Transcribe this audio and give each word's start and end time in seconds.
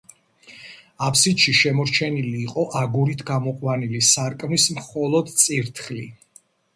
აფსიდში 1.07 1.51
შემორჩენილი 1.57 2.39
იყო 2.43 2.63
აგურით 2.79 3.21
გამოყვანილი 3.27 4.01
სარკმლის 4.07 4.65
მხოლოდ 4.79 5.31
წირთხლი. 5.43 6.07